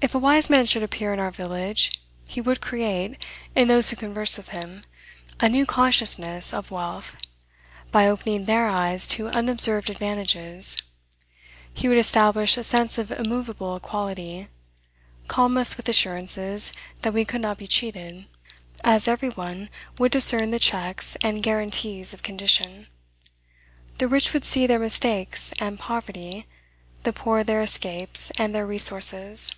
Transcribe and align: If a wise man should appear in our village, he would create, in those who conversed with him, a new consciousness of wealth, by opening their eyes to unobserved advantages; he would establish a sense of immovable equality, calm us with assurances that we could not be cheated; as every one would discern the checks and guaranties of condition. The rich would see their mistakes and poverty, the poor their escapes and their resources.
If 0.00 0.14
a 0.14 0.18
wise 0.20 0.48
man 0.48 0.64
should 0.64 0.84
appear 0.84 1.12
in 1.12 1.18
our 1.18 1.32
village, 1.32 1.90
he 2.24 2.40
would 2.40 2.60
create, 2.60 3.26
in 3.56 3.66
those 3.66 3.90
who 3.90 3.96
conversed 3.96 4.36
with 4.36 4.50
him, 4.50 4.82
a 5.40 5.48
new 5.48 5.66
consciousness 5.66 6.54
of 6.54 6.70
wealth, 6.70 7.16
by 7.90 8.06
opening 8.06 8.44
their 8.44 8.68
eyes 8.68 9.08
to 9.08 9.26
unobserved 9.26 9.90
advantages; 9.90 10.84
he 11.74 11.88
would 11.88 11.98
establish 11.98 12.56
a 12.56 12.62
sense 12.62 12.96
of 12.96 13.10
immovable 13.10 13.74
equality, 13.74 14.46
calm 15.26 15.56
us 15.56 15.76
with 15.76 15.88
assurances 15.88 16.70
that 17.02 17.12
we 17.12 17.24
could 17.24 17.40
not 17.40 17.58
be 17.58 17.66
cheated; 17.66 18.26
as 18.84 19.08
every 19.08 19.30
one 19.30 19.68
would 19.98 20.12
discern 20.12 20.52
the 20.52 20.60
checks 20.60 21.16
and 21.22 21.42
guaranties 21.42 22.14
of 22.14 22.22
condition. 22.22 22.86
The 23.96 24.06
rich 24.06 24.32
would 24.32 24.44
see 24.44 24.64
their 24.64 24.78
mistakes 24.78 25.52
and 25.58 25.76
poverty, 25.76 26.46
the 27.02 27.12
poor 27.12 27.42
their 27.42 27.62
escapes 27.62 28.30
and 28.38 28.54
their 28.54 28.64
resources. 28.64 29.50